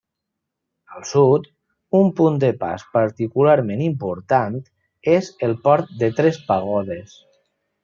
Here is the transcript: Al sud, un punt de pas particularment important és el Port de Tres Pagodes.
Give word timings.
Al 0.93 1.03
sud, 1.09 1.43
un 1.99 2.09
punt 2.19 2.39
de 2.45 2.49
pas 2.63 2.85
particularment 2.97 3.85
important 3.89 4.57
és 5.19 5.31
el 5.49 5.55
Port 5.69 5.95
de 6.03 6.11
Tres 6.23 6.43
Pagodes. 6.51 7.17